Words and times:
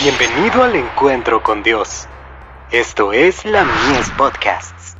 Bienvenido 0.00 0.62
al 0.62 0.76
encuentro 0.76 1.42
con 1.42 1.64
Dios. 1.64 2.06
Esto 2.70 3.12
es 3.12 3.44
la 3.44 3.64
Mies 3.64 4.08
Podcasts. 4.10 4.96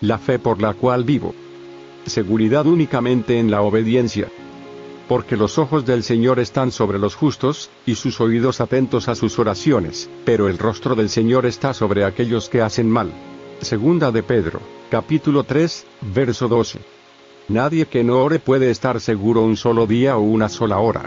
La 0.00 0.18
fe 0.18 0.40
por 0.40 0.60
la 0.60 0.74
cual 0.74 1.04
vivo. 1.04 1.36
Seguridad 2.06 2.66
únicamente 2.66 3.38
en 3.38 3.52
la 3.52 3.62
obediencia. 3.62 4.26
Porque 5.06 5.36
los 5.36 5.56
ojos 5.58 5.86
del 5.86 6.02
Señor 6.02 6.40
están 6.40 6.72
sobre 6.72 6.98
los 6.98 7.14
justos, 7.14 7.70
y 7.86 7.94
sus 7.94 8.20
oídos 8.20 8.60
atentos 8.60 9.08
a 9.08 9.14
sus 9.14 9.38
oraciones, 9.38 10.10
pero 10.24 10.48
el 10.48 10.58
rostro 10.58 10.96
del 10.96 11.10
Señor 11.10 11.46
está 11.46 11.74
sobre 11.74 12.04
aquellos 12.04 12.48
que 12.48 12.60
hacen 12.60 12.90
mal. 12.90 13.12
Segunda 13.60 14.10
de 14.10 14.24
Pedro, 14.24 14.60
capítulo 14.90 15.44
3, 15.44 15.86
verso 16.12 16.48
12. 16.48 16.95
Nadie 17.48 17.86
que 17.86 18.02
no 18.02 18.24
ore 18.24 18.40
puede 18.40 18.70
estar 18.70 19.00
seguro 19.00 19.42
un 19.42 19.56
solo 19.56 19.86
día 19.86 20.16
o 20.16 20.20
una 20.20 20.48
sola 20.48 20.78
hora. 20.78 21.04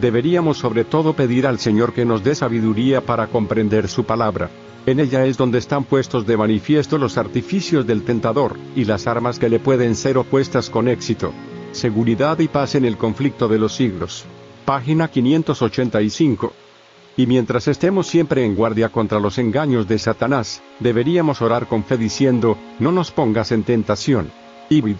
Deberíamos 0.00 0.56
sobre 0.56 0.84
todo 0.84 1.12
pedir 1.12 1.46
al 1.46 1.58
Señor 1.58 1.92
que 1.92 2.06
nos 2.06 2.24
dé 2.24 2.34
sabiduría 2.34 3.02
para 3.02 3.26
comprender 3.26 3.88
su 3.88 4.04
palabra. 4.04 4.48
En 4.86 5.00
ella 5.00 5.26
es 5.26 5.36
donde 5.36 5.58
están 5.58 5.84
puestos 5.84 6.26
de 6.26 6.36
manifiesto 6.36 6.96
los 6.96 7.18
artificios 7.18 7.86
del 7.86 8.04
tentador, 8.04 8.56
y 8.74 8.86
las 8.86 9.06
armas 9.06 9.38
que 9.38 9.50
le 9.50 9.60
pueden 9.60 9.94
ser 9.94 10.16
opuestas 10.16 10.70
con 10.70 10.88
éxito. 10.88 11.32
Seguridad 11.72 12.38
y 12.38 12.48
paz 12.48 12.74
en 12.74 12.86
el 12.86 12.96
conflicto 12.96 13.46
de 13.46 13.58
los 13.58 13.74
siglos. 13.74 14.24
Página 14.64 15.08
585. 15.08 16.52
Y 17.18 17.26
mientras 17.26 17.68
estemos 17.68 18.06
siempre 18.06 18.46
en 18.46 18.54
guardia 18.54 18.88
contra 18.88 19.20
los 19.20 19.36
engaños 19.36 19.86
de 19.86 19.98
Satanás, 19.98 20.62
deberíamos 20.80 21.42
orar 21.42 21.66
con 21.66 21.84
fe 21.84 21.98
diciendo, 21.98 22.56
no 22.78 22.92
nos 22.92 23.10
pongas 23.10 23.52
en 23.52 23.64
tentación. 23.64 24.30
Ibid. 24.70 24.96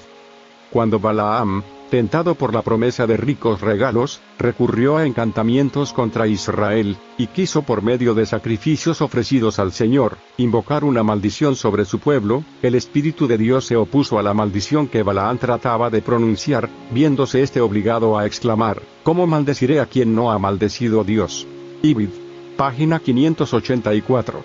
Cuando 0.73 0.99
Balaam, 0.99 1.63
tentado 1.91 2.35
por 2.35 2.55
la 2.55 2.63
promesa 2.63 3.07
de 3.07 3.19
ricos 3.19 3.61
regalos, 3.61 4.23
recurrió 4.39 4.97
a 4.97 5.07
encantamientos 5.07 5.93
contra 5.93 6.27
Israel, 6.27 6.97
y 7.19 7.27
quiso 7.27 7.61
por 7.61 7.83
medio 7.83 8.15
de 8.15 8.25
sacrificios 8.25 9.03
ofrecidos 9.03 9.59
al 9.59 9.73
Señor, 9.73 10.17
invocar 10.39 10.85
una 10.85 11.03
maldición 11.03 11.57
sobre 11.57 11.85
su 11.85 11.99
pueblo, 11.99 12.43
el 12.63 12.75
Espíritu 12.75 13.27
de 13.27 13.37
Dios 13.37 13.67
se 13.67 13.77
opuso 13.77 14.19
a 14.19 14.23
la 14.23 14.33
maldición 14.33 14.89
que 14.89 15.03
Balaam 15.03 15.37
trataba 15.37 15.91
de 15.91 16.01
pronunciar, 16.01 16.71
viéndose 16.91 17.43
este 17.43 17.61
obligado 17.61 18.17
a 18.17 18.25
exclamar, 18.25 18.81
¿cómo 19.03 19.27
maldeciré 19.27 19.79
a 19.79 19.85
quien 19.85 20.15
no 20.15 20.33
ha 20.33 20.39
maldecido 20.39 21.05
Dios? 21.05 21.47
Ibid. 21.83 22.09
Página 22.57 22.99
584. 22.99 24.43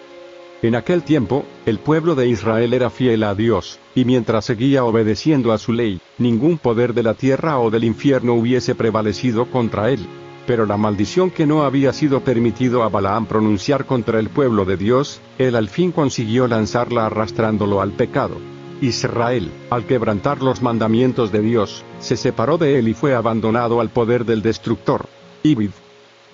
En 0.64 0.76
aquel 0.76 1.04
tiempo, 1.04 1.46
el 1.66 1.80
pueblo 1.80 2.16
de 2.16 2.28
Israel 2.28 2.74
era 2.74 2.90
fiel 2.90 3.24
a 3.24 3.36
Dios, 3.36 3.80
y 3.98 4.06
mientras 4.06 4.46
seguía 4.46 4.86
obedeciendo 4.86 5.52
a 5.52 5.58
su 5.58 5.74
ley, 5.74 6.00
ningún 6.20 6.60
poder 6.60 6.94
de 6.94 7.02
la 7.02 7.16
tierra 7.16 7.58
o 7.58 7.72
del 7.72 7.84
infierno 7.84 8.36
hubiese 8.36 8.76
prevalecido 8.76 9.50
contra 9.50 9.90
él. 9.90 10.06
Pero 10.46 10.68
la 10.68 10.78
maldición 10.78 11.32
que 11.32 11.48
no 11.48 11.64
había 11.64 11.92
sido 11.94 12.20
permitido 12.20 12.84
a 12.84 12.90
Balaam 12.90 13.26
pronunciar 13.26 13.88
contra 13.88 14.20
el 14.20 14.30
pueblo 14.30 14.66
de 14.66 14.78
Dios, 14.78 15.20
él 15.40 15.56
al 15.56 15.68
fin 15.68 15.92
consiguió 15.92 16.48
lanzarla 16.48 17.08
arrastrándolo 17.08 17.82
al 17.82 17.94
pecado. 17.94 18.38
Israel, 18.82 19.50
al 19.72 19.88
quebrantar 19.88 20.44
los 20.44 20.62
mandamientos 20.62 21.32
de 21.32 21.42
Dios, 21.42 21.84
se 21.98 22.18
separó 22.18 22.60
de 22.60 22.78
él 22.78 22.90
y 22.90 22.94
fue 22.94 23.16
abandonado 23.16 23.82
al 23.82 23.90
poder 23.90 24.26
del 24.26 24.44
destructor. 24.44 25.08
Ibid. 25.42 25.72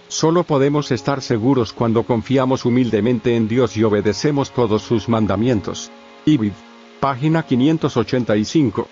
Solo 0.10 0.44
podemos 0.44 0.92
estar 0.92 1.22
seguros 1.22 1.72
cuando 1.72 2.04
confiamos 2.04 2.66
humildemente 2.66 3.38
en 3.38 3.48
Dios 3.48 3.78
y 3.78 3.86
obedecemos 3.86 4.52
todos 4.52 4.82
sus 4.82 5.08
mandamientos. 5.08 5.92
Ibid. 6.26 6.52
Página 7.04 7.44
585. 7.44 8.88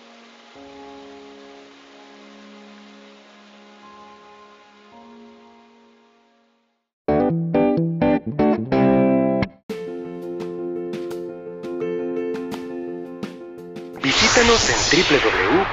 Visítanos 14.04 14.70
en 14.70 14.76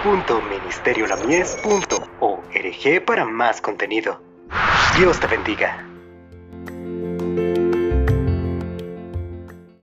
www.ministeriolamies.org 0.05 3.05
para 3.05 3.25
más 3.25 3.61
contenido. 3.61 4.23
Dios 4.97 5.19
te 5.19 5.27
bendiga. 5.27 5.88